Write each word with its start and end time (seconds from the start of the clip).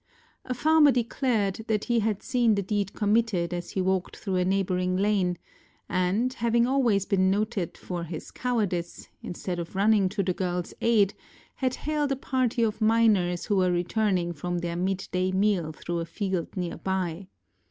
A 0.45 0.55
farmer 0.55 0.89
declared 0.89 1.57
that 1.67 1.83
he 1.83 1.99
had 1.99 2.23
seen 2.23 2.55
the 2.55 2.63
deed 2.63 2.93
committed 2.93 3.53
as 3.53 3.69
he 3.69 3.81
walked 3.81 4.17
through 4.17 4.37
a 4.37 4.43
neighboring 4.45 4.97
lane, 4.97 5.37
and, 5.87 6.33
having 6.33 6.65
always 6.65 7.05
been 7.05 7.29
noted 7.29 7.77
for 7.77 8.03
his 8.03 8.31
cowardice, 8.31 9.09
instead 9.21 9.59
of 9.59 9.75
running 9.75 10.09
to 10.09 10.23
the 10.23 10.33
girlŌĆÖs 10.33 10.73
aid, 10.81 11.13
had 11.57 11.75
hailed 11.75 12.11
a 12.11 12.15
party 12.15 12.63
of 12.63 12.81
miners 12.81 13.45
who 13.45 13.57
were 13.57 13.71
returning 13.71 14.33
from 14.33 14.57
their 14.57 14.75
mid 14.75 15.07
day 15.11 15.31
meal 15.31 15.71
through 15.71 15.99
a 15.99 16.05
field 16.05 16.57
near 16.57 16.77
by. 16.77 17.27